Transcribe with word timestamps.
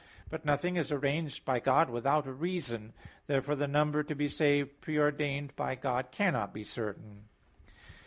But 0.31 0.43
nothing 0.43 0.77
is 0.77 0.91
arranged 0.91 1.45
by 1.45 1.59
God 1.59 1.87
without 1.91 2.25
a 2.25 2.31
reason. 2.33 2.91
Therefore 3.27 3.55
the 3.55 3.67
number 3.67 4.01
to 4.01 4.15
be 4.15 4.27
saved 4.29 4.81
pre 4.81 4.97
ordained 4.97 5.55
by 5.55 5.75
God 5.75 6.09
cannot 6.09 6.55
be 6.55 6.63
certain. 6.63 7.25